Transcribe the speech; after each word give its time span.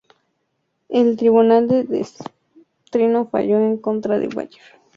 El 0.89 1.15
tribunal 1.15 1.67
de 1.67 1.83
distrito 1.83 3.25
falló 3.27 3.57
en 3.59 3.77
contra 3.77 4.17
de 4.17 4.29
Breyer. 4.29 4.63